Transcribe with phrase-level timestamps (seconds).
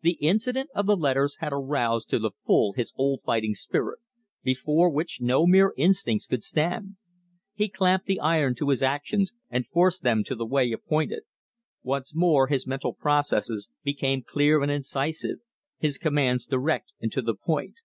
[0.00, 4.00] The incident of the letters had aroused to the full his old fighting spirit,
[4.42, 6.96] before which no mere instincts could stand.
[7.54, 11.22] He clamped the iron to his actions and forced them to the way appointed.
[11.84, 15.38] Once more his mental processes became clear and incisive,
[15.78, 17.76] his commands direct and to the point.